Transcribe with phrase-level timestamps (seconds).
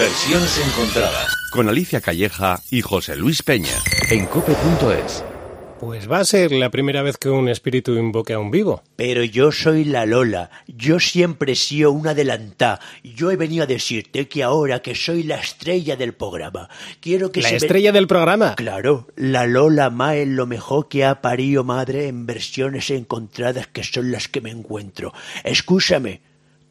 [0.00, 3.74] Versiones encontradas con Alicia Calleja y José Luis Peña
[4.10, 5.22] en cope.es.
[5.78, 8.82] Pues va a ser la primera vez que un espíritu invoque a un vivo.
[8.96, 12.80] Pero yo soy la Lola, yo siempre he sido una adelantá.
[13.04, 16.70] Yo he venido a decirte que ahora que soy la estrella del programa,
[17.00, 18.54] quiero que ¿La se me- estrella del programa?
[18.54, 23.84] Claro, la Lola Ma es lo mejor que ha parido madre en versiones encontradas que
[23.84, 25.12] son las que me encuentro.
[25.44, 26.22] Escúchame,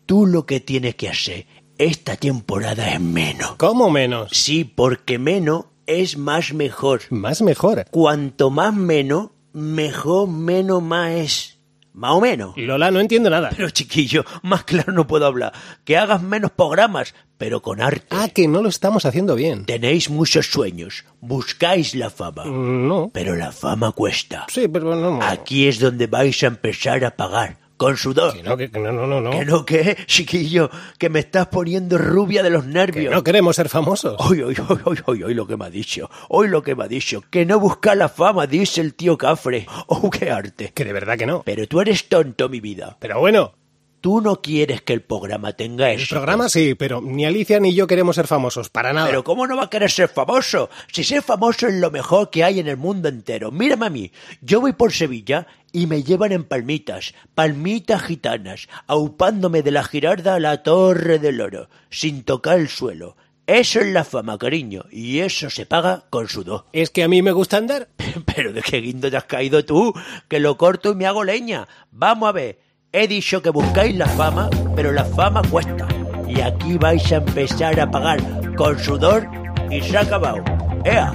[0.07, 1.45] tú lo que tienes que hacer
[1.79, 3.55] esta temporada es menos.
[3.55, 4.29] ¿Cómo menos?
[4.33, 7.01] Sí, porque menos es más mejor.
[7.09, 7.85] Más mejor.
[7.89, 11.59] Cuanto más menos, mejor menos más es.
[11.93, 12.55] Más o menos.
[12.57, 13.49] Lola, no entiendo nada.
[13.55, 15.53] Pero chiquillo, más claro no puedo hablar.
[15.85, 18.07] Que hagas menos programas, pero con arte.
[18.09, 19.65] Ah, que no lo estamos haciendo bien.
[19.65, 22.43] Tenéis muchos sueños, buscáis la fama.
[22.43, 23.09] No.
[23.13, 24.45] Pero la fama cuesta.
[24.49, 25.17] Sí, pero no.
[25.17, 25.23] no.
[25.23, 27.57] Aquí es donde vais a empezar a pagar.
[27.79, 28.33] Con sudor.
[28.33, 29.31] Que no, que, que no, no, no, no.
[29.31, 30.69] ¿Que no qué, chiquillo?
[30.97, 33.13] Que me estás poniendo rubia de los Que nervios.
[33.13, 34.17] no queremos ser famosos.
[34.19, 36.09] Hoy, hoy, hoy, hoy, hoy, hoy lo que me ha dicho.
[36.27, 37.23] Hoy lo que me ha dicho.
[37.29, 39.65] Que no busca la fama, dice el tío Cafre.
[39.87, 40.73] Oh, qué arte.
[40.75, 41.41] Que de verdad que no.
[41.43, 42.97] Pero tú eres tonto, mi vida.
[42.99, 43.53] Pero bueno,
[44.01, 46.15] Tú no quieres que el programa tenga el éxito.
[46.15, 49.07] programa sí, pero ni Alicia ni yo queremos ser famosos, para nada.
[49.07, 50.69] Pero ¿cómo no va a querer ser famoso?
[50.91, 53.51] Si ser famoso es lo mejor que hay en el mundo entero.
[53.51, 54.11] Mírame a mí.
[54.41, 60.35] Yo voy por Sevilla y me llevan en palmitas, palmitas gitanas, aupándome de la girarda
[60.35, 63.15] a la torre del oro, sin tocar el suelo.
[63.47, 66.65] Eso es la fama, cariño, y eso se paga con sudor.
[66.71, 67.89] Es que a mí me gusta andar.
[68.35, 69.91] Pero de qué guindo te has caído tú,
[70.27, 71.67] que lo corto y me hago leña.
[71.91, 72.59] Vamos a ver,
[72.91, 75.87] he dicho que buscáis la fama, pero la fama cuesta.
[76.27, 78.19] Y aquí vais a empezar a pagar
[78.55, 79.27] con sudor
[79.69, 80.43] y se ha acabado.
[80.85, 81.11] ¡Ea!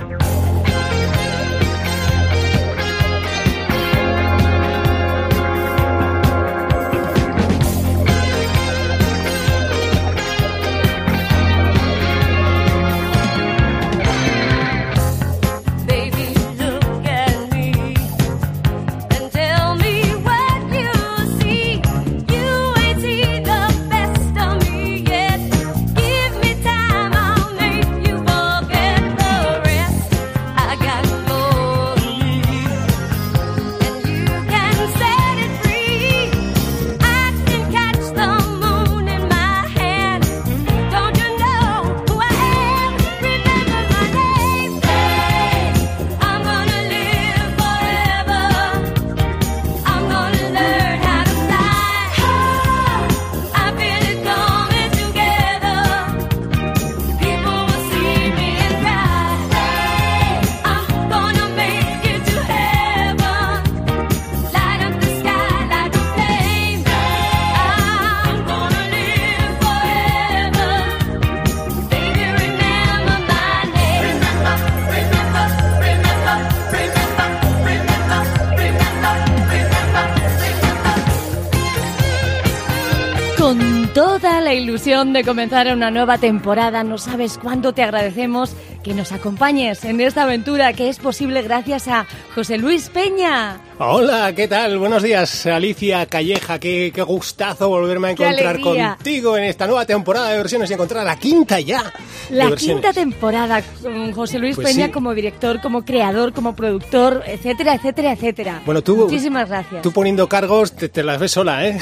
[85.13, 90.23] De comenzar una nueva temporada, no sabes cuánto te agradecemos que nos acompañes en esta
[90.23, 93.61] aventura que es posible gracias a José Luis Peña.
[93.79, 94.79] Hola, ¿qué tal?
[94.79, 96.59] Buenos días, Alicia Calleja.
[96.59, 101.05] Qué, qué gustazo volverme a encontrar contigo en esta nueva temporada de versiones y encontrar
[101.05, 101.93] la quinta ya.
[102.31, 104.93] La quinta temporada con José Luis Pues Peña sí.
[104.93, 108.63] como director, como creador, como productor, etcétera, etcétera, etcétera.
[108.65, 108.97] Bueno, tú.
[108.97, 109.83] Muchísimas gracias.
[109.83, 111.79] Tú poniendo cargos te, te las ves sola, ¿eh?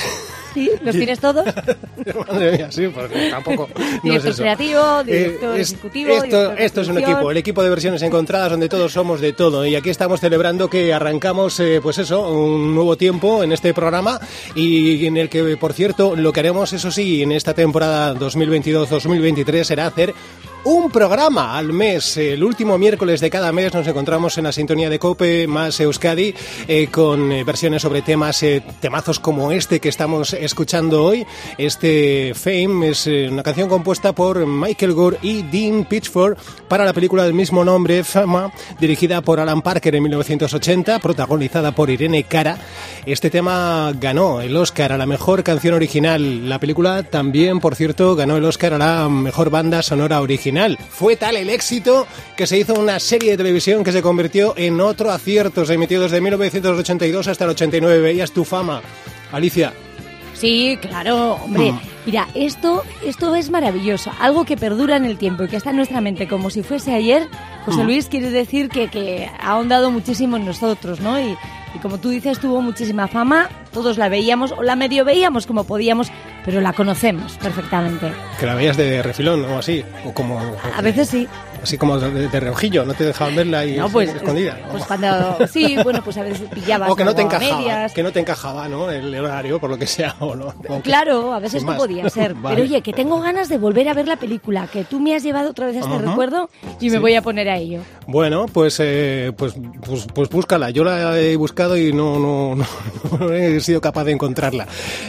[0.55, 0.71] ¿Sí?
[0.83, 1.45] ¿Los tienes todos?
[2.29, 3.69] Madre mía, sí, porque tampoco.
[3.75, 4.43] no es Director eso.
[4.43, 8.03] creativo, director Eh, es- ejecutivo, Esto, director esto es un equipo, el equipo de versiones
[8.03, 9.65] encontradas donde todos somos de todo.
[9.67, 14.21] Y aquí estamos celebrando que arrancamos, eh, pues eso, un nuevo tiempo en este programa
[14.55, 19.65] y en el que, por cierto, lo que haremos, eso sí, en esta temporada 2022-2023
[19.65, 20.15] será hacer
[20.65, 22.17] un programa al mes.
[22.17, 26.35] El último miércoles de cada mes nos encontramos en la sintonía de Cope más Euskadi
[26.69, 31.27] eh, con eh, versiones sobre temas, eh, temazos como este que estamos escuchando hoy.
[31.59, 36.37] Este Fame es una canción compuesta por Michael Gore y Dean Pitchford
[36.69, 41.91] para la película del mismo nombre, Fama, dirigida por Alan Parker en 1980, protagonizada por
[41.91, 42.57] Irene Cara.
[43.05, 46.49] Este tema ganó el Oscar a la mejor canción original.
[46.49, 50.52] La película también, por cierto, ganó el Oscar a la mejor banda sonora original.
[50.91, 52.07] Fue tal el éxito
[52.37, 55.65] que se hizo una serie de televisión que se convirtió en otro acierto.
[55.65, 58.01] Se emitió desde 1982 hasta el 89.
[58.01, 58.83] Veías tu fama.
[59.33, 59.73] Alicia.
[60.35, 61.73] Sí, claro, hombre.
[61.73, 61.81] Mm.
[62.07, 64.11] Mira, esto, esto es maravilloso.
[64.21, 66.93] Algo que perdura en el tiempo y que está en nuestra mente como si fuese
[66.93, 67.29] ayer.
[67.65, 67.87] José Mm.
[67.87, 71.21] Luis quiere decir que, que ha ahondado muchísimo en nosotros, ¿no?
[71.21, 71.37] Y,
[71.75, 73.49] y como tú dices, tuvo muchísima fama.
[73.73, 76.09] Todos la veíamos o la medio veíamos como podíamos
[76.45, 78.13] pero la conocemos perfectamente.
[78.39, 80.41] Que la veías de refilón o así, o como...
[80.75, 81.29] A veces sí.
[81.63, 84.59] Así como de, de reojillo, no te dejaban verla y No, pues, escondida.
[84.73, 87.93] pues cuando sí, bueno, pues a veces pillabas o que no te encajaba, medias.
[87.93, 88.91] que no te encajaba, ¿no?
[88.91, 90.47] El horario, por lo que sea, o no.
[90.69, 92.35] O que- Claro, a veces no podía ser.
[92.43, 92.57] Vale.
[92.57, 95.23] Pero oye, que tengo ganas de volver a ver la película, que tú me has
[95.23, 96.51] llevado otra vez a este recuerdo
[96.81, 96.99] y me Sí.
[96.99, 97.81] voy a poner a ello.
[98.09, 99.55] Bueno, pues, eh, pues,
[99.87, 100.71] pues, pues búscala.
[100.71, 102.67] Yo la he buscado y no, no, no,
[103.21, 104.65] no he sido capaz de encontrarla.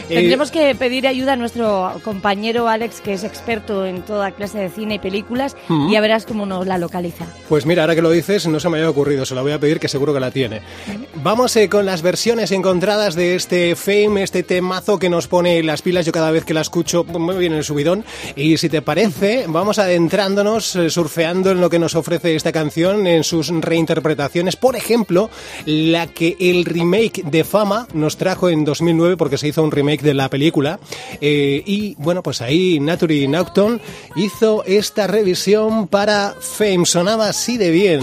[0.08, 4.58] Eh, Tendremos que pedir ayuda a nuestro compañero Alex, que es experto en toda clase
[4.58, 7.26] de cine y películas, y ya verás cómo nos la localiza.
[7.48, 9.60] Pues mira, ahora que lo dices, no se me había ocurrido, se la voy a
[9.60, 10.62] pedir que seguro que la tiene.
[11.22, 15.82] Vamos eh, con las versiones encontradas de este Fame, este temazo que nos pone las
[15.82, 16.06] pilas.
[16.06, 18.04] Yo cada vez que la escucho pues, me viene el subidón.
[18.36, 23.06] Y si te parece, vamos adentrándonos, eh, surfeando en lo que nos ofrece esta canción,
[23.06, 24.56] en sus reinterpretaciones.
[24.56, 25.30] Por ejemplo,
[25.66, 30.02] la que el remake de Fama nos trajo en 2009, porque se hizo un remake
[30.02, 30.78] de la película.
[31.20, 33.80] Eh, y bueno, pues ahí Naturi Naughton
[34.16, 36.86] hizo esta revisión para Fame.
[36.86, 38.00] Sonaba así de bien.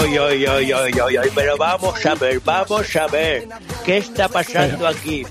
[0.00, 3.48] Ay, ay, ay, ay, ay, ay, pero vamos a ver, vamos a ver.
[3.84, 5.24] ¿Qué está pasando aquí?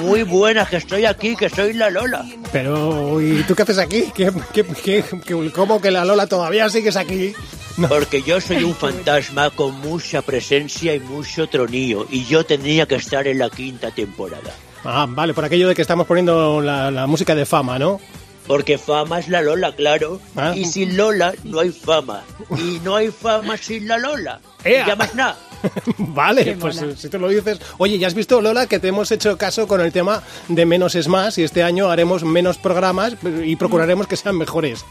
[0.00, 2.24] Muy buena que estoy aquí, que soy la Lola.
[2.52, 4.04] Pero, ¿y tú qué haces aquí?
[4.14, 7.32] ¿Qué, qué, qué- qué- cómo que la Lola todavía sigues aquí?
[7.76, 7.88] No.
[7.88, 12.06] Porque yo soy un fantasma con mucha presencia y mucho tronío.
[12.10, 14.52] Y yo tendría que estar en la quinta temporada.
[14.84, 18.00] Ah, vale, por aquello de que estamos poniendo la, la música de fama, ¿no?
[18.46, 20.20] Porque fama es la Lola, claro.
[20.36, 20.52] Ah.
[20.54, 22.22] Y sin Lola no hay fama.
[22.50, 24.40] Y no hay fama sin la Lola.
[24.64, 24.86] ¡Ea!
[24.86, 25.36] Ya más nada.
[25.98, 27.58] vale, Qué pues si tú lo dices.
[27.78, 30.94] Oye, ¿ya has visto, Lola, que te hemos hecho caso con el tema de menos
[30.94, 31.38] es más?
[31.38, 34.84] Y este año haremos menos programas y procuraremos que sean mejores.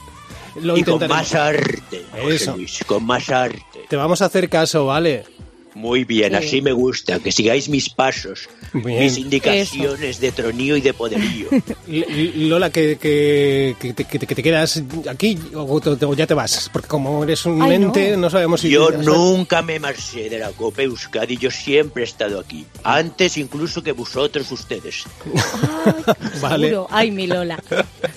[0.56, 2.56] Lo Y con más arte, José Eso.
[2.56, 3.86] Luis, con más arte.
[3.90, 5.26] Te vamos a hacer caso, ¿vale?
[5.75, 9.00] Muy bien, así me gusta, que sigáis mis pasos, Bien.
[9.04, 11.48] mis indicaciones de tronío y de poderío.
[11.88, 16.28] Lola, que, que, que te, que te- que te quedas aquí o, te- o ya
[16.28, 16.70] te vas.
[16.72, 18.18] Porque como eres un Ay, ente, no.
[18.18, 18.30] no.
[18.30, 18.70] sabemos si...
[18.70, 23.38] Yo te- nunca me marché de la Copa Euskadi, yo siempre he estado aquí, antes
[23.38, 25.04] incluso que vosotros ustedes.
[26.42, 26.69] Vale.
[26.69, 26.88] Seguro.
[26.92, 27.62] Ay, mi Lola.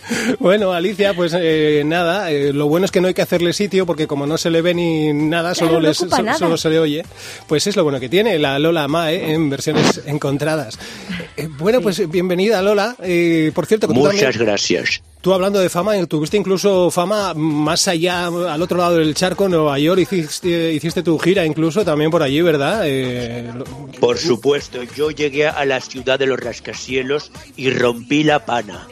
[0.38, 3.87] Bueno, Alicia, pues eh, nada, eh, lo bueno es que no hay que hacerle sitio
[3.87, 6.38] porque como no se le ve ni nada, Claro, solo, no les- ocupa so- nada.
[6.38, 7.05] solo se le oye,
[7.49, 10.79] pues es lo bueno que tiene la Lola Mae en versiones encontradas.
[11.37, 12.97] Eh, bueno, pues bienvenida Lola.
[13.03, 15.03] Eh, por cierto, Muchas también- gracias.
[15.20, 19.47] tú hablando de fama, eh, tuviste incluso fama más allá, al otro lado del charco,
[19.47, 22.82] en Nueva York, hiciste, hiciste tu gira incluso también por allí, ¿verdad?
[22.85, 23.50] Eh,
[24.00, 28.87] Por supuesto, yo llegué a la ciudad de los rascacielos y rompí la pana.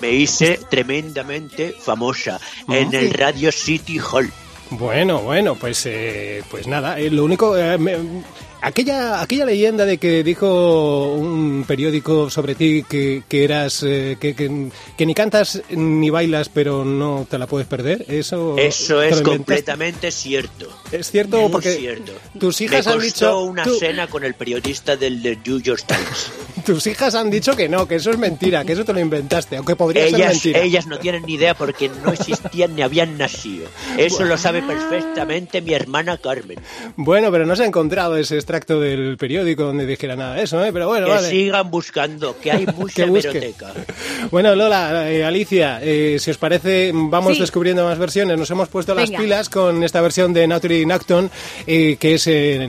[0.00, 4.30] Me hice tremendamente famosa en el Radio City Hall.
[4.70, 7.56] Bueno, bueno, pues, eh, pues nada, eh, lo único...
[7.56, 8.22] eh, me-
[8.62, 13.82] aquella, aquella leyenda de que dijo un periódico sobre ti que, que eras...
[13.82, 18.56] eh, que, que- que ni cantas ni bailas, pero no te la puedes perder, ¿eso...
[18.58, 20.68] Eso es completamente cierto.
[20.92, 22.12] Es cierto, Muy porque cierto.
[22.38, 23.40] tus hijas Me han dicho...
[23.40, 26.30] una tú- cena con el periodista del The New York Times.
[26.66, 29.56] tus hijas han dicho que no, que eso es mentira, que eso te lo inventaste,
[29.56, 30.60] aunque podría ser ellas, mentira.
[30.60, 33.66] ellas no tienen ni idea porque no existían ni habían nacido.
[33.96, 36.58] Eso lo sabe perfectamente mi hermana Carmen.
[36.96, 40.64] Bueno, pero no se ha encontrado ese extracto del periódico donde dijera nada de eso,
[40.64, 40.72] ¿eh?
[40.72, 41.30] Pero bueno, Que vale.
[41.30, 43.68] sigan buscando, que hay mucha hemeroteca.
[44.30, 47.40] Bueno, Lola, eh, Alicia, eh, si os parece, vamos Sí.
[47.40, 48.38] descubriendo más versiones.
[48.38, 49.20] Nos hemos puesto las Venga.
[49.22, 51.30] pilas con esta versión de Natalie Nacton,
[51.66, 52.68] eh, que es eh,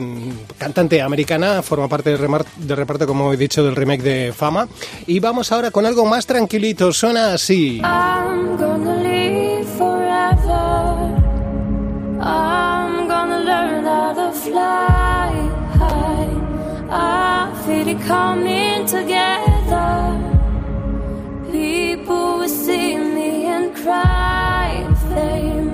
[0.58, 2.18] cantante americana, forma parte del,
[2.76, 4.68] reparto, como he dicho, del remake de Fama.
[5.06, 7.80] Y vamos ahora con algo más tranquilito, suena así.
[7.82, 11.12] I'm gonna live forever.
[12.20, 15.11] I'm gonna learn how to fly.
[16.94, 20.20] I feel it coming together.
[21.50, 25.70] People will see me and cry fame.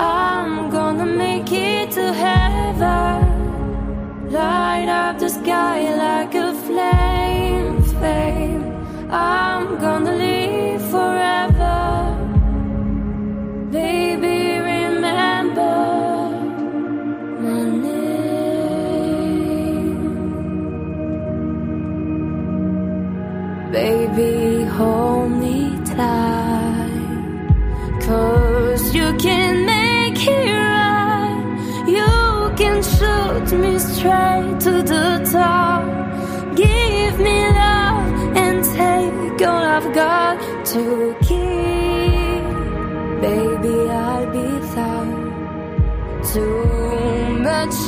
[0.00, 3.20] I'm gonna make it to heaven.
[4.32, 8.64] Light up the sky like a flame, fame.
[9.08, 11.76] I'm gonna live forever.
[13.70, 14.15] Baby,
[34.06, 35.82] straight to the top.
[36.56, 40.34] Give me love and take all I've got
[40.72, 40.82] to
[41.28, 42.46] give.
[43.26, 45.16] Baby, I'll be there.
[46.32, 47.78] Too much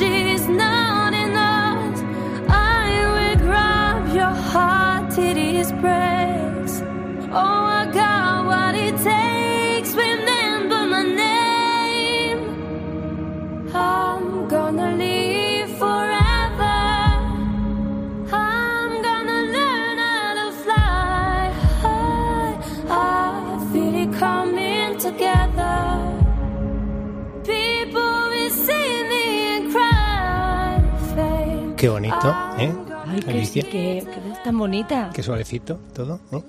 [31.79, 32.71] Qué bonito, ¿eh?
[33.07, 33.63] Ay, qué, Alicia.
[33.63, 35.09] qué- qué voz tan bonita.
[35.13, 36.41] Qué suavecito todo, ¿eh?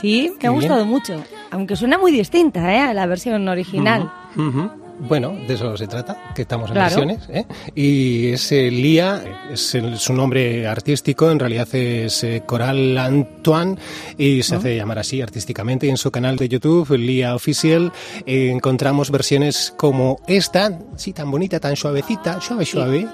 [0.00, 0.60] Sí, me Qué ha bien.
[0.62, 1.22] gustado mucho.
[1.50, 2.78] Aunque suena muy distinta ¿eh?
[2.80, 4.10] a la versión original.
[4.36, 4.70] Ujú.
[4.98, 6.96] Bueno, de eso se trata, que estamos en Claro.
[6.96, 7.28] versiones.
[7.28, 7.44] ¿eh?
[7.74, 9.22] Y es eh, Lía,
[9.52, 13.76] es el- su nombre artístico, en realidad es eh, Coral Antoine
[14.16, 15.86] y se hace llamar así artísticamente.
[15.86, 17.92] Y en su canal de YouTube, Lía Official,
[18.24, 23.06] eh, encontramos versiones como esta, sí, tan bonita, tan suavecita, suave, suave,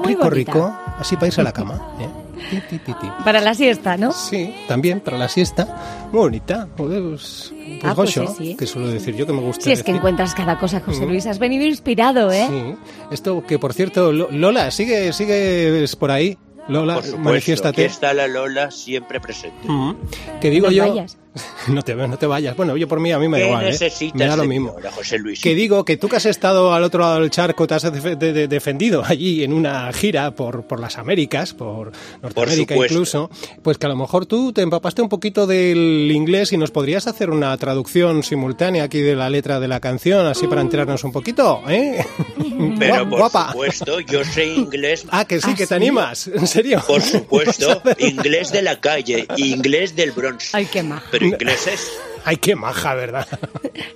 [0.00, 0.52] Muy rico, bonita.
[0.52, 1.80] rico, así para irse a la cama.
[2.00, 2.08] ¿eh?
[2.50, 3.08] Ti, ti, ti, ti.
[3.24, 4.12] Para la siesta, ¿no?
[4.12, 6.08] Sí, también para la siesta.
[6.10, 6.68] Muy bonita.
[6.76, 7.52] Pues, pues,
[7.84, 8.56] Ah, pues sí, sí.
[8.56, 11.26] que suelo decir yo que me gusta Si es que encuentras cada cosa, José Luis.
[11.26, 12.46] Has venido inspirado, ¿eh?
[12.48, 12.74] Sí.
[13.12, 16.36] Esto que, por cierto, Lo- Lola, sigue, sigue por ahí.
[16.68, 17.82] Lola, Por supuesto, manifiéstate.
[17.84, 19.66] aquí está la Lola siempre presente.
[19.66, 19.96] Ujú.
[20.40, 20.88] Que digo No yo...
[20.88, 21.18] vayas.
[21.68, 22.56] no, te, no te vayas.
[22.56, 23.70] Bueno, yo por mí, a mí me da ¿Qué igual, ¿eh?
[23.70, 24.76] necesitas, Me da lo mismo.
[24.94, 25.40] José Luis?
[25.40, 28.18] Que digo que tú que has estado al otro lado del charco, te has def-
[28.18, 33.30] de- de- defendido allí en una gira por, por las Américas, por Norteamérica incluso,
[33.62, 37.06] pues que a lo mejor tú te empapaste un poquito del inglés y nos podrías
[37.06, 41.12] hacer una traducción simultánea aquí de la letra de la canción, así para enterarnos un
[41.12, 42.04] poquito, ¿eh?
[42.78, 43.52] Pero por guapa.
[43.52, 45.04] supuesto, yo sé inglés.
[45.10, 45.74] Ah, que sí, ¿Ah, que te sí?
[45.74, 46.82] animas, en serio.
[46.86, 50.54] Por supuesto, inglés de la calle, inglés del Bronx.
[50.54, 51.04] Ay, qué maja.
[51.10, 51.92] Pero inglés es.
[52.24, 53.26] Ay, qué maja, ¿verdad?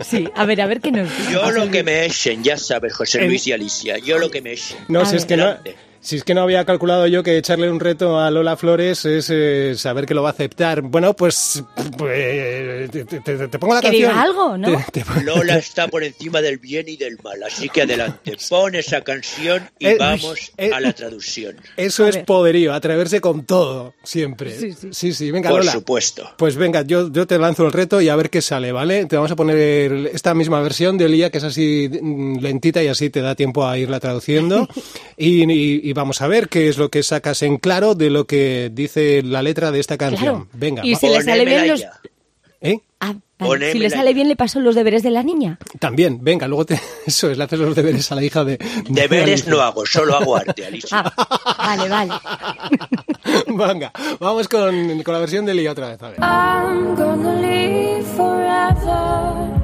[0.00, 1.32] Sí, a ver, a ver qué nos dice.
[1.32, 4.52] Yo lo que me echen, ya sabes, José Luis y Alicia, yo lo que me
[4.52, 4.78] echen.
[4.88, 5.76] No, A si es que no, Adelante.
[6.04, 9.28] Si es que no había calculado yo que echarle un reto a Lola Flores es
[9.30, 10.82] eh, saber que lo va a aceptar.
[10.82, 11.64] Bueno, pues,
[11.96, 14.10] pues, te, te- te- te pongo la Que canción.
[14.10, 14.68] diga algo, ¿no?
[14.92, 18.74] Te- te- Lola está por encima del bien y del mal, así que adelante, pon
[18.74, 21.56] esa canción y Eh, vamos eh, a la traducción.
[21.76, 24.50] Eso es poderío, atreverse con todo, siempre.
[24.58, 24.88] Sí, sí.
[24.92, 25.72] sí, sí, venga, Por Lola.
[25.72, 26.30] supuesto.
[26.36, 29.06] Pues venga, yo, yo te lanzo el reto y a ver qué sale, ¿vale?
[29.06, 32.88] Te vamos a poner esta misma versión de Lía, que es así mm, lentita y
[32.88, 34.68] así te da tiempo a irla traduciendo.
[35.16, 38.26] y, y- y vamos a ver qué es lo que sacas en claro de lo
[38.26, 40.44] que dice la letra de esta canción.
[40.44, 40.48] Claro.
[40.52, 41.84] Venga, Y va- si le sale bien los...
[43.38, 43.72] vale.
[43.72, 45.58] Si le sale bien, le paso los deberes de la niña.
[45.78, 48.56] También, venga, luego te, eso es, le haces los deberes a la hija de...
[48.56, 49.50] de Deberes Alicia.
[49.52, 51.02] no hago, solo hago arte, Alicia.
[51.04, 52.12] Ah, vale, vale.
[53.48, 56.18] venga, vamos con, con la versión de Lía otra vez, a ver.
[56.20, 58.44] I'm gonna live forever.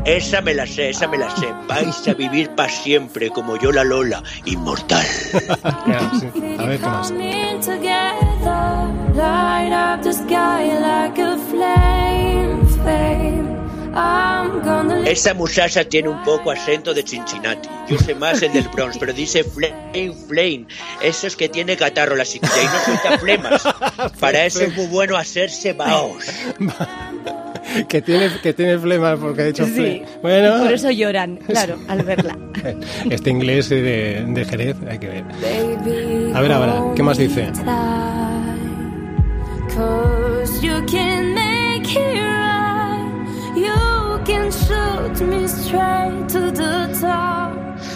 [0.05, 1.47] Esa me la sé, esa me la sé.
[1.69, 5.05] Vais a vivir para siempre como yo la Lola, inmortal.
[5.05, 6.27] Sí.
[6.59, 7.13] A ver qué más.
[15.05, 17.69] Esa muchacha tiene un poco acento de Cincinnati.
[17.89, 20.67] Yo sé más el del Bronx, pero dice flame, flame.
[21.03, 23.63] Eso es que tiene catarro la chiquilla y no suelta flemas.
[24.21, 26.25] Para eso es muy bueno hacerse baos.
[27.89, 30.03] que tiene que tiene flemas porque ha dicho Sí.
[30.23, 32.37] Bueno, Por eso lloran, claro, al verla.
[33.11, 35.25] este inglés de, de Jerez, hay que ver.
[36.35, 37.51] A ver, ahora, ¿qué más dice?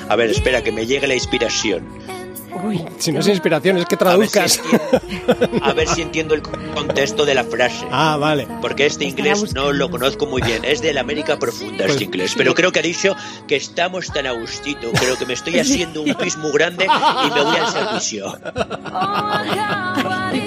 [0.08, 1.84] A ver, espera, que me llegue la inspiración.
[2.62, 4.60] Uy, Si no es inspiración, es que A ver, si traduzcas.
[4.70, 7.86] entiendo, a ver si entiendo el contexto de la frase.
[7.90, 8.46] ah, vale.
[8.60, 10.64] Porque este inglés no lo conozco muy bien.
[10.64, 12.34] Es de la América profunda Pues, este inglés.
[12.36, 13.14] Pero creo que ha dicho
[13.48, 14.90] que estamos tan a gustito.
[14.92, 18.36] Creo que me estoy haciendo un pis muy grande y me voy al servicio.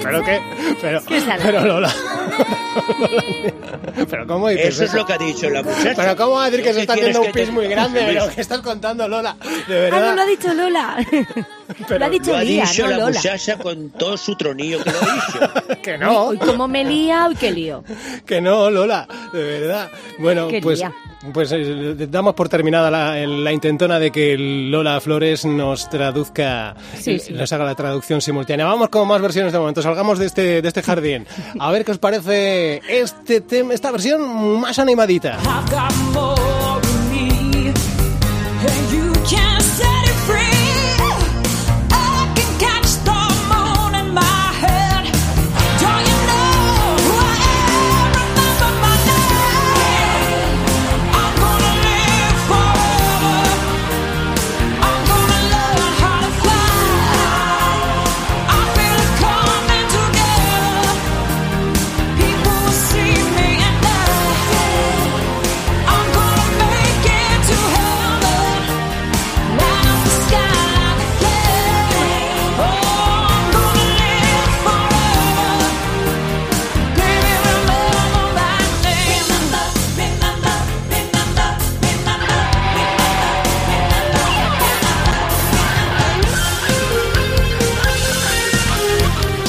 [0.02, 0.40] Pero qué,
[0.80, 1.42] pero, que sale.
[1.42, 1.92] pero Lola.
[4.10, 5.92] pero cómo dices Eso es lo que ha dicho la muchacha.
[5.96, 8.28] Pero cómo va a decir que ¿Qué se está haciendo un pis muy grande, pero?
[8.34, 9.36] ¿qué estás contando, Lola?
[9.66, 10.08] De Ah, verdad.
[10.10, 10.96] no lo ha dicho Lola.
[11.98, 13.10] lo ha dicho Lo ha Lía, dicho no la Lola.
[13.16, 15.76] muchacha con todo su tronillo que lo ha dicho.
[15.82, 17.84] que no, Uy, cómo me lía, uy, qué lío.
[18.26, 19.90] que no, Lola, de verdad.
[20.18, 20.92] Bueno, Qué pues lía.
[21.32, 27.18] Pues eh, damos por terminada la, la intentona de que Lola Flores nos traduzca, Sí,
[27.18, 27.32] sí.
[27.32, 28.64] nos haga la traducción simultánea.
[28.66, 29.82] Vamos con más versiones de momento.
[29.82, 31.26] Salgamos de este, de este jardín.
[31.58, 35.38] A ver qué os parece este tema, esta versión más animadita.
[35.42, 39.57] I've got more in me, and you can't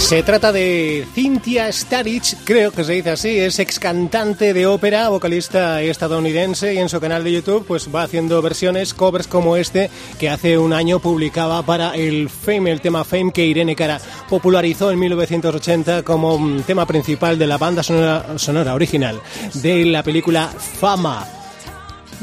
[0.10, 5.08] Se trata de Cynthia Starich, creo que se dice así, es ex cantante de ópera,
[5.10, 9.92] vocalista estadounidense y en su canal de YouTube pues va haciendo versiones, covers como este
[10.18, 14.90] que hace un año publicaba para el Fame, el tema Fame que Irene Cara popularizó
[14.90, 19.22] en 1980 como mm, tema principal de la banda sonora, sonora original
[19.54, 21.39] de la película Fama.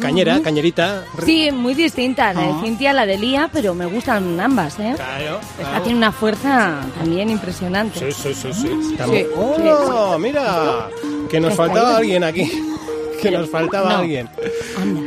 [0.01, 1.05] Cañera, cañerita.
[1.25, 4.93] Sí, muy distinta la de Cintia a la de Lía, pero me gustan ambas, ¿eh?
[4.97, 5.85] Claro, Esta claro.
[5.85, 7.99] tiene una fuerza también impresionante.
[8.13, 8.97] Sí, sí, sí, sí.
[8.97, 10.89] Sí, ¡Oh, mira!
[11.31, 12.51] Que nos ¿Está faltaba alguien aquí.
[13.21, 13.99] Que nos faltaba No.
[13.99, 14.29] alguien.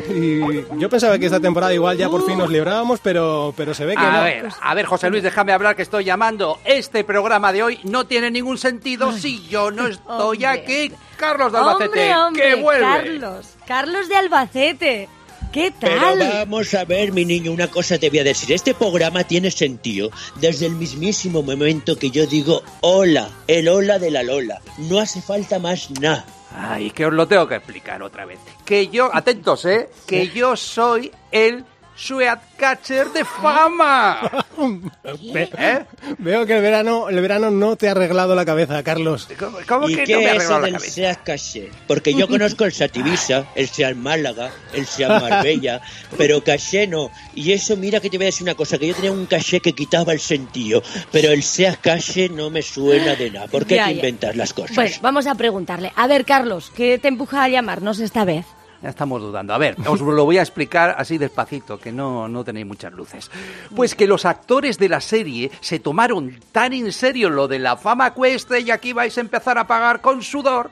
[0.09, 0.39] Y
[0.79, 3.93] yo pensaba que esta temporada igual ya por fin nos librábamos, pero, pero se ve
[3.95, 4.23] que A no.
[4.23, 6.59] ver, a ver, José Luis, déjame hablar que estoy llamando.
[6.65, 10.47] Este programa de hoy no tiene ningún sentido si yo no estoy hombre.
[10.47, 10.91] aquí.
[11.17, 12.81] Carlos de Albacete, Hombre, hombre, que vuelve.
[12.85, 15.09] Carlos, Carlos de Albacete.
[15.51, 16.19] ¿Qué Pero tal?
[16.19, 18.51] vamos a ver, mi niño, una cosa te voy a decir.
[18.51, 24.11] Este programa tiene sentido desde el mismísimo momento que yo digo hola, el hola de
[24.11, 24.61] la Lola.
[24.77, 26.23] No hace falta más nada.
[26.55, 28.39] Ay, que os lo tengo que explicar otra vez.
[28.65, 29.89] Que yo, atentos, ¿eh?
[30.07, 31.63] Que yo soy el
[31.99, 34.45] Sweatcatcher de fama.
[35.33, 35.85] ¿Eh?
[36.17, 39.27] Veo que el verano, el verano no te ha arreglado la cabeza, Carlos.
[39.37, 41.37] ¿Cómo, cómo ¿Y que qué no me ha es arreglado eso la cabeza?
[41.37, 41.69] Seat?
[41.87, 45.81] Porque yo conozco el Sativisa, el Seat Málaga, el Seat Marbella,
[46.17, 47.11] pero Caché no.
[47.35, 49.59] Y eso, mira que te voy a decir una cosa, que yo tenía un Caché
[49.59, 50.81] que quitaba el sentido,
[51.11, 53.47] pero el Seat Caché no me suena de nada.
[53.47, 53.95] ¿Por qué Ya, te ya.
[53.97, 54.75] inventas las cosas?
[54.75, 55.91] Bueno, vamos a preguntarle.
[55.95, 58.45] A ver, Carlos, ¿qué te empuja a llamarnos esta vez?
[58.81, 59.53] Ya estamos dudando.
[59.53, 63.29] A ver, os lo voy a explicar así despacito, que no, no tenéis muchas luces.
[63.75, 67.75] Pues que los actores de la serie se tomaron tan en serio lo de la
[67.75, 70.71] fama cueste y aquí vais a empezar a pagar con sudor.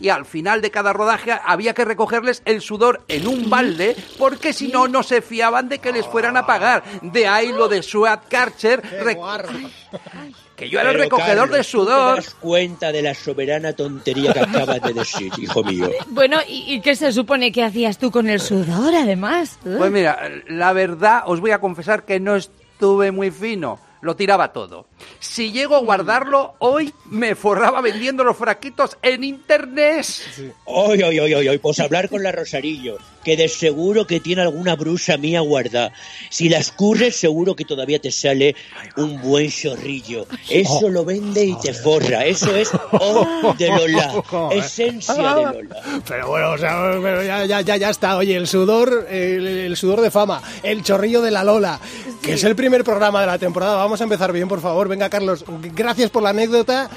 [0.00, 4.52] Y al final de cada rodaje había que recogerles el sudor en un balde porque
[4.52, 6.82] si no, no se fiaban de que les fueran a pagar.
[7.02, 9.16] De ahí lo de Sweat Karcher, rec-
[10.62, 12.16] que yo era el recogedor Carlos, de sudor.
[12.16, 15.90] ¿tú te das cuenta de la soberana tontería que acabas de decir, hijo mío?
[16.08, 19.58] Bueno, ¿y, y qué se supone que hacías tú con el sudor, además?
[19.64, 19.74] ¿Eh?
[19.76, 23.80] Pues mira, la verdad os voy a confesar que no estuve muy fino.
[24.02, 24.86] Lo tiraba todo.
[25.20, 30.04] Si llego a guardarlo, hoy me forraba vendiendo los fraquitos en internet.
[30.64, 34.42] Oy, oy, oy, oy, oy, pues hablar con la Rosarillo, que de seguro que tiene
[34.42, 35.92] alguna brusa mía guardada.
[36.30, 38.56] Si la escurres, seguro que todavía te sale
[38.96, 40.26] un buen chorrillo.
[40.48, 42.24] Eso lo vende y te forra.
[42.24, 46.02] Eso es O de Lola, esencia de Lola.
[46.06, 48.16] Pero bueno, o sea, pero ya, ya, ya, ya está.
[48.16, 51.80] Oye, el sudor, el, el sudor de fama, el chorrillo de la Lola,
[52.22, 53.76] que es el primer programa de la temporada.
[53.76, 54.88] Vamos a empezar bien, por favor.
[54.88, 56.90] Venga, Carlos, gracias por la anécdota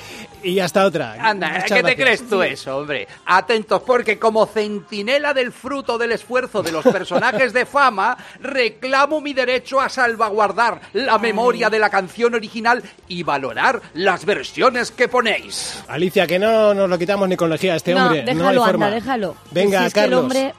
[0.45, 1.15] y hasta otra.
[1.19, 3.07] Anda, Muchas ¿qué te crees tú eso, hombre?
[3.25, 9.33] Atentos, porque como centinela del fruto del esfuerzo de los personajes de fama, reclamo mi
[9.33, 15.83] derecho a salvaguardar la memoria de la canción original y valorar las versiones que ponéis.
[15.87, 18.23] Alicia, que no nos lo quitamos ni con lejía a este No, hombre.
[18.23, 18.89] no hay déjalo, anda, forma.
[18.89, 19.35] déjalo.
[19.51, 20.19] Venga, Si es que el Carlos.
[20.23, 20.53] hombre-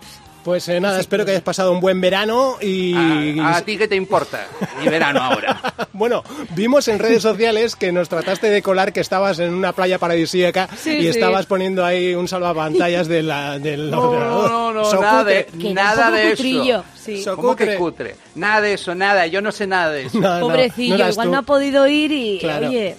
[0.46, 2.94] Pues eh, nada, espero que hayas pasado un buen verano y...
[3.40, 4.46] ¿A, a ti qué te importa?
[4.80, 5.60] Mi verano ahora.
[5.92, 6.22] Bueno,
[6.54, 10.68] vimos en redes sociales que nos trataste de colar que estabas en una playa paradisíaca
[10.76, 11.08] Sí, y sí.
[11.08, 14.50] estabas poniendo ahí un salvapantallas de la, del No, ordenador.
[14.50, 16.84] no, no, nada de, Que nada de eso.
[17.02, 17.22] sí.
[17.24, 18.14] So- ¿Cómo que cutre.
[18.34, 19.26] Nada de eso, nada.
[19.26, 20.20] Yo no sé nada de eso.
[20.20, 21.32] No, no, Pobrecillo, no igual tú.
[21.32, 22.68] no ha podido ir y, Claro.
[22.68, 22.94] oye,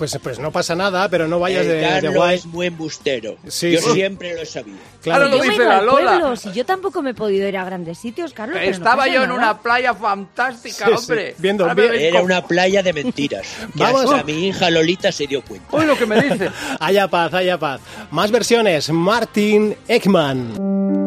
[0.00, 2.36] Pues, pues no pasa nada, pero no vayas El de, de guay.
[2.36, 3.36] es muy embustero.
[3.46, 3.92] Sí, Yo sí.
[3.92, 4.72] siempre lo sabía.
[5.02, 6.10] Claro, Ahora lo he dice la Lola.
[6.18, 8.56] pueblo, si yo tampoco me he podido ir a grandes sitios, Carlos.
[8.58, 9.38] pero no Estaba pasa yo en nada.
[9.38, 11.34] una playa fantástica, Sí, sí, hombre.
[11.36, 13.46] viendo bien- Era con- una playa de mentiras.
[13.76, 14.04] Que Vamos.
[14.06, 15.76] hasta mi hija Lolita se dio cuenta.
[15.76, 16.50] Uy, lo que me dice.
[16.80, 17.82] Haya paz, haya paz.
[18.10, 18.88] Más versiones.
[18.88, 20.99] Martin Ekman.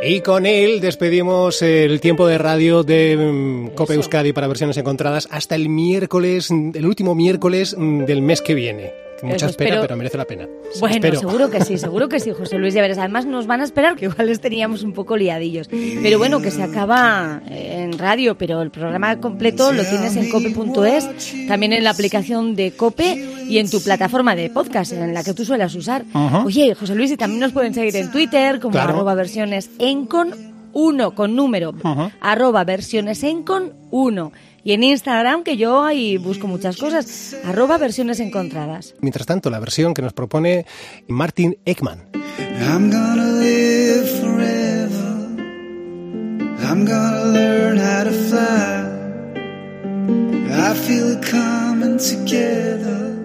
[0.00, 5.26] Y con él despedimos el tiempo de radio de mm, Cope Euskadi para versiones encontradas
[5.30, 9.07] hasta el miércoles, el último miércoles mm, del mes que viene.
[9.22, 9.82] Mucha Eso espera, espero.
[9.82, 10.46] pero merece la pena.
[10.80, 11.18] Bueno, Espero.
[11.18, 12.74] seguro que sí, seguro que sí, José Luis.
[12.74, 15.68] Ya verás, además nos van a esperar, que igual les teníamos un poco liadillos.
[15.68, 21.46] Pero bueno, que se acaba en radio, pero el programa completo lo tienes en cope.es,
[21.48, 25.34] también en la aplicación de Cope y en tu plataforma de podcast, en la que
[25.34, 26.04] tú suelas usar.
[26.44, 28.90] Oye, José Luis, y también nos pueden seguir en Twitter, como Claro.
[28.94, 30.30] arroba versiones encon
[30.74, 32.12] 1, con número, Ajá.
[32.20, 34.32] arroba versiones encon 1.
[34.68, 38.94] Y en Instagram, que yo ahí busco muchas cosas, arroba versiones encontradas.
[39.00, 40.66] Mientras tanto, la versión que nos propone
[41.06, 42.00] Martin Ekman.
[42.60, 45.38] I'm gonna live forever.
[46.68, 48.84] I'm gonna learn how to fly.
[50.52, 53.16] I feel it coming together.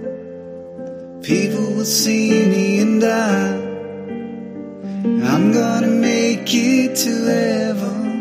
[1.23, 3.51] People will see me and I.
[5.29, 8.12] I'm gonna make it to heaven.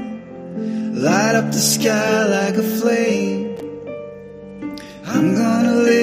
[1.02, 3.56] Light up the sky like a flame.
[5.04, 6.01] I'm gonna live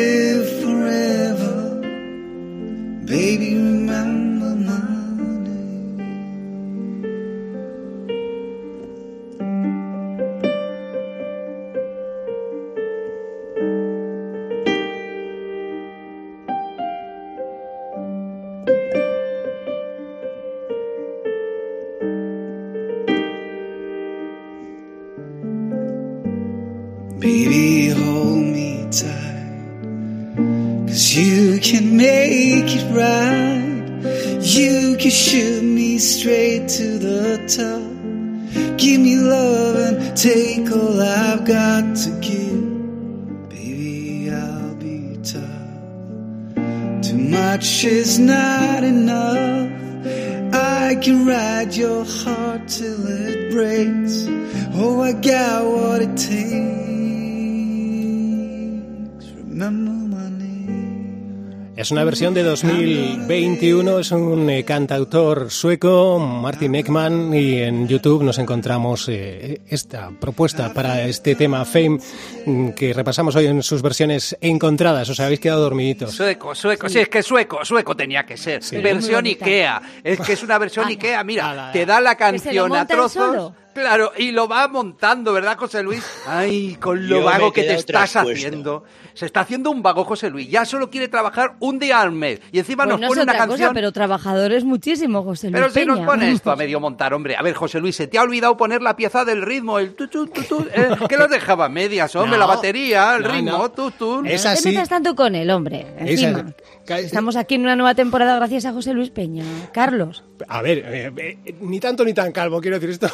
[61.90, 68.22] Es una versión de 2021, es un eh, cantautor sueco, Martin Ekman, y en YouTube
[68.22, 71.98] nos encontramos eh, esta propuesta para este tema Fame
[72.46, 75.10] mm, que repasamos hoy en sus versiones encontradas.
[75.10, 76.14] Os habéis quedado dormiditos.
[76.14, 77.00] Sueco, sueco, sí.
[77.00, 78.62] es que sueco, sueco tenía que ser.
[78.84, 79.26] Versión.
[79.26, 79.82] Ikea.
[80.04, 80.86] Es que es una versión.
[80.86, 83.52] Ikea, mira, te da la canción a trozos.
[83.74, 86.04] Claro, y lo va montando, ¿verdad, José Luis?
[86.28, 88.32] Ay, con lo Yo vago que te estás traspuesto.
[88.48, 88.84] haciendo.
[89.14, 90.50] Se está haciendo un vago, José Luis.
[90.50, 92.40] Ya solo quiere trabajar un día al mes.
[92.52, 93.68] Y encima Pues nos no es pone una otra canción.
[93.68, 97.36] cosa, pero trabajadores muchísimo, José Luis Pero si nos pone esto a medio montar, hombre.
[97.36, 100.28] A ver, José Luis, se te ha olvidado poner la pieza del ritmo, el tutú,
[100.28, 102.38] tutú, eh, que lo dejaba a medias, hombre, No.
[102.38, 103.72] la batería, el No, ritmo, no.
[103.72, 104.24] tutú.
[104.26, 104.70] Es No te así.
[104.70, 106.46] metas tanto con el hombre, encima.
[106.98, 109.44] Estamos aquí en una nueva temporada gracias a José Luis Peña.
[109.74, 110.24] Carlos.
[110.48, 111.12] A ver, eh,
[111.46, 113.10] eh, ni tanto ni tan calvo, quiero decir esto.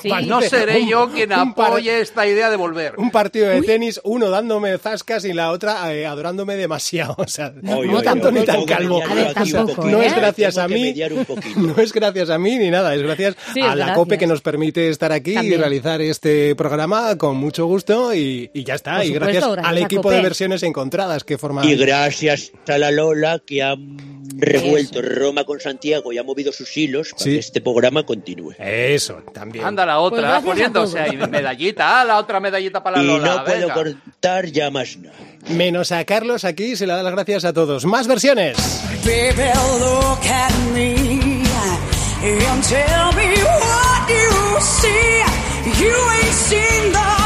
[0.00, 0.08] Sí.
[0.10, 2.94] Parece No seré un- yo quien apoye esta idea de volver.
[2.96, 7.16] Un partido de tenis, uno dándome zascas y la otra eh, adorándome demasiado.
[7.18, 9.02] O sea, no tanto ni tan calvo.
[9.02, 9.34] A ver.
[9.84, 10.06] No ¿eh?
[10.06, 10.94] es gracias a mí.
[11.56, 13.96] No es gracias a mí ni nada, es gracias Sí, a la gracias.
[13.96, 18.64] COPE que nos permite estar aquí y realizar este programa con mucho gusto y, y
[18.64, 18.96] ya está.
[18.96, 20.14] Por y supuesto, gracias, gracias al equipo COPE.
[20.16, 21.64] de versiones encontradas que forma.
[21.66, 23.74] Y gracias a la Lola que ha
[24.36, 27.30] revuelto Roma con Santiago y ha movido sus hilos para Sí.
[27.32, 28.52] que este programa continúe.
[28.58, 29.64] Eso, también.
[29.64, 33.06] Anda la Pues otra, a poniéndose ahí medallita, ah, la otra medallita para la Y
[33.06, 33.34] Lola.
[33.36, 33.74] no puedo venga.
[33.74, 35.14] cortar ya más nada.
[35.48, 37.84] Menos a Carlos aquí se le da las gracias a todos.
[37.84, 38.56] Más versiones.
[39.04, 41.42] Baby, look at me
[42.22, 45.82] and tell me what you see.
[45.82, 47.19] You ain't seen the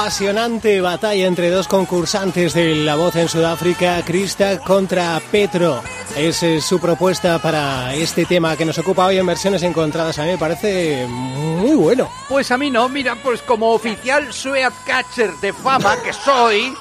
[0.00, 5.82] apasionante batalla entre dos concursantes de La Voz en Sudáfrica, Krista contra Petro.
[6.14, 10.18] Es eh, su propuesta para este tema que nos ocupa hoy en versiones encontradas.
[10.18, 12.10] A mí me parece muy bueno.
[12.28, 16.74] Pues a mí no, mira, pues como oficial Sweat Catcher de fama que soy,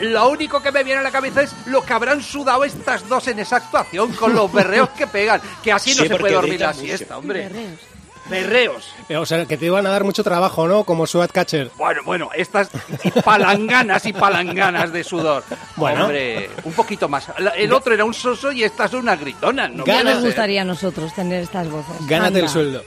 [0.00, 3.28] lo único que me viene a la cabeza es lo que habrán sudado estas dos
[3.28, 6.58] en esa actuación con los berreos que pegan, que así no Sí, se puede dormir
[6.60, 6.80] la mucho.
[6.80, 7.44] siesta, hombre.
[7.44, 7.78] Berreos.
[8.30, 10.84] Eh, O sea, que te iban a dar mucho trabajo, ¿no?
[10.84, 11.70] Como Swat Catcher.
[11.76, 12.70] Bueno, bueno, estas
[13.24, 15.44] palanganas y palanganas de sudor.
[15.76, 16.02] Bueno.
[16.04, 17.26] Hombre, un poquito más.
[17.56, 19.70] El otro era un soso y estas son unas gritonas.
[19.72, 19.84] ¿no?
[19.84, 22.06] Ya nos gustaría a nosotros tener estas voces.
[22.06, 22.52] Gánate el Anda.
[22.52, 22.82] sueldo.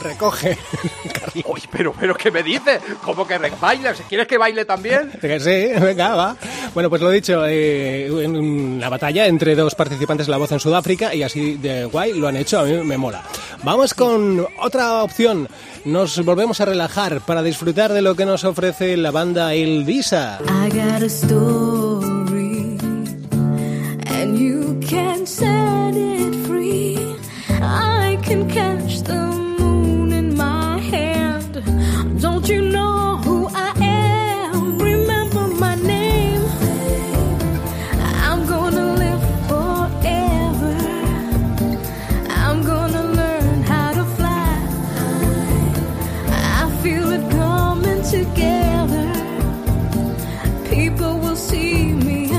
[0.00, 0.56] Recoge.
[1.46, 2.80] Uy, pero, pero, ¿qué me dices?
[3.02, 3.92] ¿Cómo que re- baila?
[4.08, 5.10] ¿Quieres que baile también?
[5.20, 6.36] Sí, venga, va.
[6.74, 10.60] Bueno, pues lo dicho, eh, en la batalla entre dos participantes de La Voz en
[10.60, 13.22] Sudáfrica y así de guay lo han hecho, a mí me mola.
[13.62, 15.48] Vamos con otra opción.
[15.84, 20.38] Nos volvemos a relajar para disfrutar de lo que nos ofrece la banda El Disa.
[20.42, 22.78] I got a story,
[24.06, 25.26] and you can
[51.12, 52.33] Will see me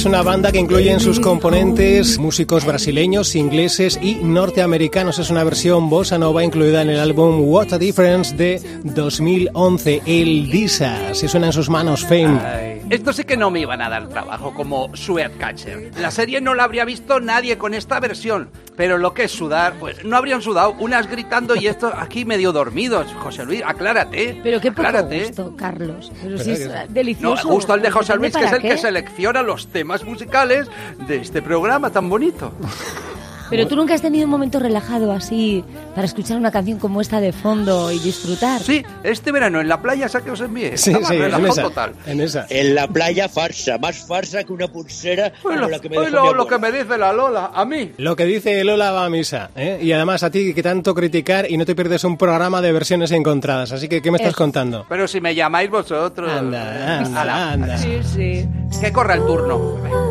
[0.00, 5.18] Es una banda que incluye en sus componentes músicos brasileños, ingleses y norteamericanos.
[5.18, 10.50] Es una versión bossa nova incluida en el álbum What a Difference de 2011, El
[10.50, 11.12] Disa.
[11.12, 12.69] Si suena en sus manos, Fame.
[12.90, 15.92] Esto sí que no me iban a dar trabajo como Sweat Catcher.
[15.98, 18.50] La serie no la habría visto nadie con esta versión.
[18.76, 20.74] Pero lo que es sudar, pues no habrían sudado.
[20.80, 23.06] Unas gritando y estos aquí medio dormidos.
[23.14, 24.40] José Luis, aclárate.
[24.42, 25.26] Pero qué poco aclárate.
[25.26, 26.10] gusto, Carlos.
[26.20, 27.48] Pero Pero si es que- eh, No, delicioso.
[27.48, 28.78] justo el de José ¿Depende Luis, que es el que qué?
[28.78, 30.68] selecciona los temas musicales
[31.06, 32.52] de este programa tan bonito.
[33.50, 37.20] Pero tú nunca has tenido un momento relajado así para escuchar una canción como esta
[37.20, 38.62] de fondo y disfrutar.
[38.62, 40.78] Sí, este verano en la playa, esa que os envié.
[40.78, 41.62] Sí, sí, en esa.
[41.62, 41.92] total.
[42.06, 42.46] En esa.
[42.48, 46.06] En la playa farsa, más farsa que una pulsera como Bueno, la que me hoy
[46.06, 47.92] dejó lo, mi lo que me dice la Lola, a mí.
[47.98, 49.50] Lo que dice Lola va a misa.
[49.56, 49.78] ¿eh?
[49.82, 53.10] Y además a ti que tanto criticar y no te pierdes un programa de versiones
[53.10, 53.72] encontradas.
[53.72, 54.38] Así que, ¿qué me estás Eso.
[54.38, 54.86] contando?
[54.88, 56.30] Pero si me llamáis vosotros.
[56.30, 57.78] Anda, anda, Ala, anda.
[57.78, 58.48] Sí, sí.
[58.80, 60.09] Que corra el turno.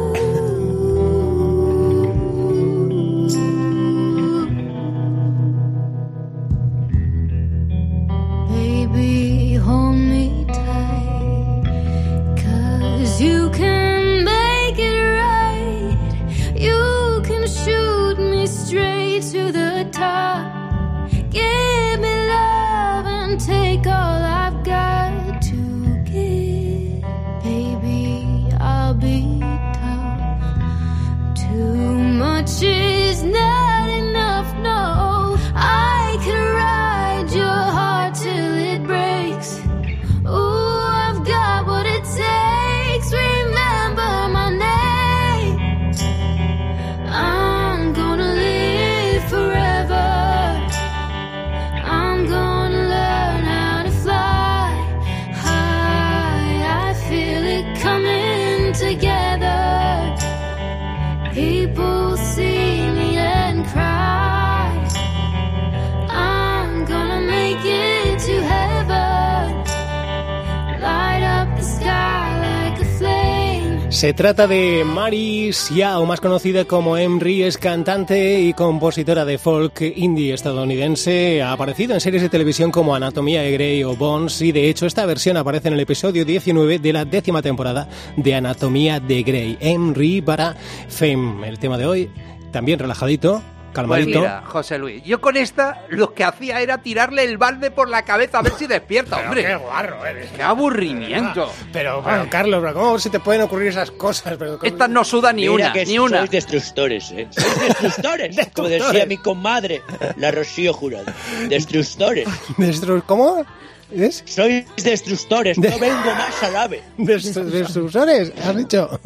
[74.00, 79.82] Se trata de Mari Xiao, más conocida como Emry, es cantante y compositora de folk
[79.94, 81.42] indie estadounidense.
[81.42, 84.86] Ha aparecido en series de televisión como Anatomía de Grey o Bones y de hecho
[84.86, 89.58] esta versión aparece en el episodio 19 de la décima temporada de Anatomía de Grey.
[89.60, 90.56] Emry para
[90.88, 91.46] Fame.
[91.46, 92.10] El tema de hoy,
[92.54, 94.20] también relajadito, Pues calmadito.
[94.20, 98.04] mira, José Luis, yo con esta lo que hacía era tirarle el balde por la
[98.04, 99.46] cabeza a ver si despierta, hombre.
[99.46, 100.32] qué guarro eres.
[100.32, 101.52] ¡Qué aburrimiento!
[101.72, 104.36] Pero, pero Carlos, pero ¿cómo se te pueden ocurrir esas cosas?
[104.38, 106.18] Pero, Esta no suda ni Mira una, que ni una.
[106.20, 107.28] sois destructores, ¿eh?
[107.30, 108.88] Sois destructores, como Destructores.
[108.94, 109.82] decía mi comadre,
[110.18, 111.06] la Rocío Jurado.
[111.48, 112.28] Destructores.
[112.58, 113.46] Destru- ¿Cómo?
[113.92, 114.24] ¿Es?
[114.26, 116.82] Sois destructores, De- no vengo más al ave.
[116.98, 118.32] Destru- ¿Destructores?
[118.44, 119.00] ¿Has dicho?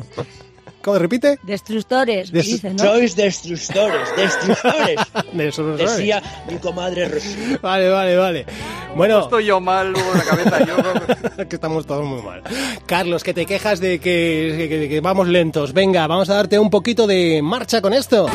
[0.83, 1.39] ¿Cómo repite?
[1.43, 2.83] Destructores, Destru- dicen, ¿no?
[2.83, 4.99] Sois destructores, destructores.
[5.77, 7.57] Decía mi comadre Rosy.
[7.61, 8.45] Vale, vale, vale.
[8.95, 10.65] Bueno, Estoy yo mal luego la cabeza.
[10.65, 11.45] Yo...
[11.49, 12.43] que estamos todos muy mal.
[12.85, 15.71] Carlos, que te quejas de que, que- que vamos lentos.
[15.73, 18.27] Venga, vamos a darte un poquito de marcha con esto.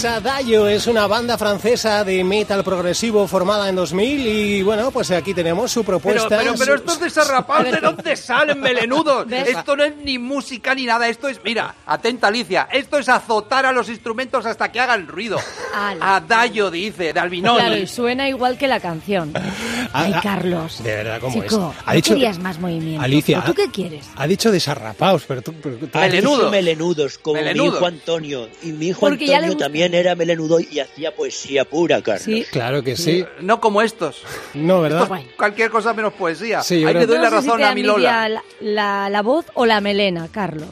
[0.00, 5.10] Esa Dayo es una banda francesa de metal progresivo formada en 2000 y bueno, pues
[5.10, 6.38] aquí tenemos su Pero, propuesta.
[6.38, 9.30] pero, pero estos desarrapados, ¿de dónde salen melenudos?
[9.30, 13.66] Esto no es ni música ni nada, esto es, mira, atenta Alicia, esto es azotar
[13.66, 15.38] a los instrumentos hasta que hagan ruido.
[15.74, 16.16] Ala.
[16.16, 17.58] A Dayo dice, de Albinoni.
[17.60, 19.34] Claro, y suena igual que la canción.
[19.92, 20.82] Ay, Carlos.
[20.82, 21.94] De verdad, ¿cómo Chico, es?
[21.94, 23.04] ¿no querías más movimiento?
[23.04, 24.06] Alicia, ¿O ¿Tú qué quieres?
[24.16, 25.52] Ha dicho desarrapados, pero tú...
[25.62, 26.38] pero tú- Ha Melenudos.
[26.38, 27.72] dicho melenudos, como Melenudos.
[27.72, 28.48] mi hijo Antonio.
[28.62, 29.68] Y mi hijo Porque ya le Antonio gusta.
[29.90, 32.22] También era melenudo y hacía poesía pura, Carlos.
[32.24, 32.44] Sí.
[32.50, 33.24] Claro que sí.
[33.40, 34.22] No como estos.
[34.54, 35.06] No, ¿verdad?
[35.08, 35.28] Guay.
[35.36, 36.62] Cualquier cosa menos poesía.
[36.62, 38.28] Sí, Ahí le doy No la sé si razón te a mi Lola.
[38.28, 40.68] La, la- la voz o la melena, Carlos.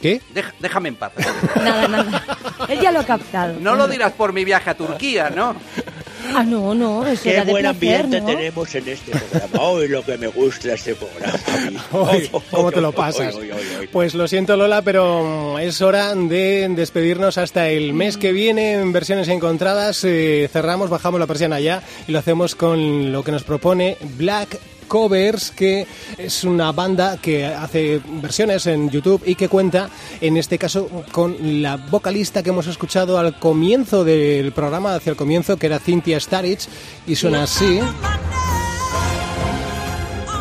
[0.00, 0.20] ¿Qué?
[0.34, 1.12] Deja- déjame en paz.
[1.56, 2.24] Nada, nada.
[2.68, 3.54] Él ya lo ha captado.
[3.60, 5.54] No lo dirás por mi viaje a Turquía, ¿no?
[6.34, 8.26] Ah, no, no, eso Qué era de buen placer, ambiente ¿no?
[8.26, 9.60] tenemos en este programa.
[9.60, 11.38] Hoy lo que me gusta este programa.
[12.12, 13.34] Uy, ¿Cómo te lo pasas?
[13.90, 18.92] Pues lo siento Lola, pero es hora de despedirnos hasta el mes que viene en
[18.92, 20.04] versiones encontradas.
[20.04, 24.58] Eh, cerramos, bajamos la persiana ya y lo hacemos con lo que nos propone Black
[24.88, 25.86] Covers, que
[26.18, 29.88] es una banda que hace versiones en YouTube y que cuenta,
[30.20, 35.16] en este caso, con la vocalista que hemos escuchado al comienzo del programa, hacia el
[35.16, 36.68] comienzo, que era Cynthia Starich,
[37.06, 37.80] y suena así.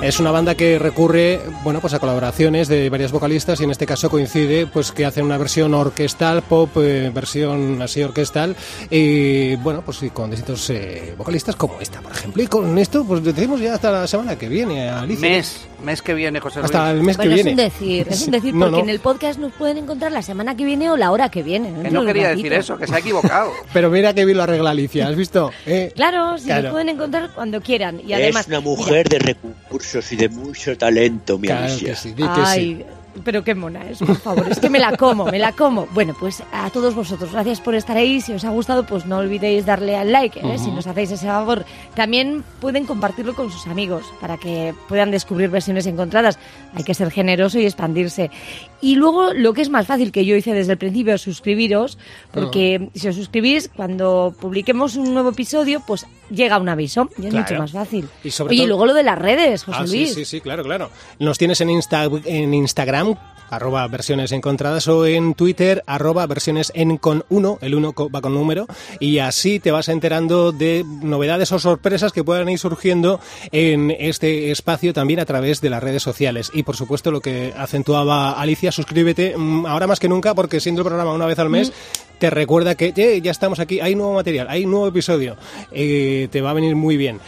[0.02, 3.86] Es una banda que recurre, bueno, pues a colaboraciones de varias vocalistas y en este
[3.86, 8.56] caso coincide, pues que hacen una versión orquestal, pop, eh, versión así orquestal,
[8.90, 12.42] y bueno, pues y con distintos eh, vocalistas como esta, por ejemplo.
[12.42, 15.30] Y con esto, pues decimos ya hasta la semana que viene, Alicia.
[15.30, 16.66] Mes, mes que viene, José Luis.
[16.72, 17.52] Hasta el mes Bueno, que es viene.
[17.64, 18.84] un decir, es un decir, No, porque no.
[18.84, 21.72] en el podcast nos pueden encontrar la semana que viene o la hora que viene.
[21.84, 22.38] Que no quería ratito.
[22.44, 23.52] decir eso, que se ha equivocado.
[23.74, 25.52] Pero mira que bien lo arregla Alicia, ¿has visto?
[25.68, 26.64] Eh, Claro, si Claro.
[26.64, 28.02] nos pueden encontrar cuando quieran.
[28.04, 31.90] Y además, es una mujer de recursos y de mucho talento, mi Claro Alicia.
[31.90, 32.42] que sí, di que sí.
[32.46, 32.86] Ay,
[33.26, 34.48] pero qué mona es, por favor.
[34.50, 35.86] Es que me la como, me la como.
[35.88, 38.22] Bueno, pues a todos vosotros, gracias por estar ahí.
[38.22, 40.58] Si os ha gustado, pues no olvidéis darle al like, ¿eh?
[40.58, 41.66] si nos hacéis ese favor.
[41.94, 46.40] También pueden compartirlo con sus amigos para que puedan descubrir versiones encontradas.
[46.74, 48.32] Hay que ser generoso y expandirse.
[48.82, 51.98] Y luego, lo que es más fácil que yo hice desde el principio, suscribiros,
[52.34, 57.30] porque si os suscribís, cuando publiquemos un nuevo episodio, pues llega un aviso y es
[57.30, 57.46] Claro.
[57.48, 58.08] mucho más fácil.
[58.24, 60.14] Y sobre Oye, y todo- luego lo de las redes, José Ah, sí, Luis.
[60.16, 60.90] sí, sí, claro, claro.
[61.20, 63.16] Nos tienes en, Insta, en Instagram,
[63.52, 68.34] arroba versiones encontradas, o en Twitter, arroba versiones en con uno, el uno va con
[68.34, 68.66] número,
[69.00, 73.20] y así te vas enterando de novedades o sorpresas que puedan ir surgiendo
[73.52, 76.50] en este espacio también a través de las redes sociales.
[76.54, 80.82] Y por supuesto, lo que acentuaba Alicia, suscríbete mm, ahora más que nunca, porque siendo
[80.82, 81.72] el programa una vez al mes,
[82.18, 85.36] te recuerda que "Eh, ya estamos aquí, hay nuevo material, hay nuevo episodio,
[85.72, 87.20] Eh, te va a venir muy bien.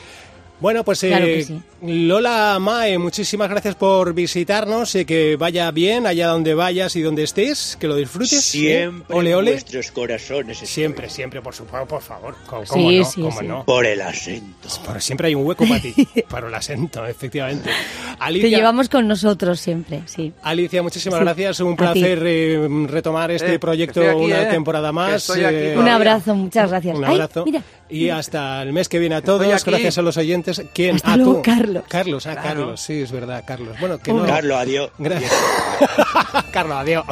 [0.63, 1.61] Bueno, pues Claro que eh, sí.
[1.81, 7.23] Lola Mae, muchísimas gracias por visitarnos y que vaya bien allá donde vayas y donde
[7.23, 8.31] estés, que lo disfrutes.
[8.33, 8.41] ¿eh?
[8.41, 9.51] Siempre Ole, en ole.
[9.51, 10.55] vuestros corazones.
[10.61, 10.67] estoy.
[10.69, 12.35] Siempre, siempre, por supuesto, por favor.
[12.47, 13.03] ¿Cómo, Sí, cómo no?
[13.05, 13.45] sí, ¿Cómo sí.
[13.45, 13.65] no?
[13.65, 14.69] Por el acento.
[14.85, 15.93] Por- siempre hay un hueco para ti,
[16.29, 17.69] para el acento, efectivamente.
[17.69, 20.31] Te Alicia, llevamos con nosotros siempre, sí.
[20.43, 21.59] Alicia, muchísimas Sí, gracias.
[21.59, 25.29] Un placer eh, retomar este Eh, proyecto aquí, una eh, temporada más.
[25.35, 26.95] eh, Un abrazo, muchas gracias.
[26.97, 27.43] Un Ay, abrazo.
[27.43, 27.61] mira,
[27.93, 29.45] Y hasta el mes que viene a todos.
[29.65, 30.63] Gracias a los oyentes.
[30.73, 30.95] ¿Quién?
[30.95, 31.41] Hasta ah, luego, tú.
[31.43, 31.83] Carlos.
[31.87, 32.47] Carlos, ah, Claro.
[32.47, 32.81] Carlos.
[32.81, 33.79] Sí, es verdad, Carlos.
[33.79, 34.25] Bueno, que no.
[34.25, 34.89] Carlos, adiós.
[34.97, 35.31] Gracias.
[36.51, 37.05] Carlos, adiós.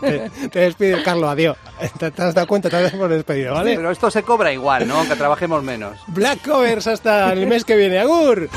[0.00, 1.56] te, te despido, Carlos, adiós.
[1.98, 2.68] ¿Te, te has dado cuenta?
[2.68, 3.76] Te has despedido, ¿vale?
[3.76, 4.98] Pero esto se cobra igual, ¿no?
[4.98, 5.98] Aunque trabajemos menos.
[6.08, 7.98] Black Covers hasta el mes que viene.
[7.98, 8.50] ¡Agur!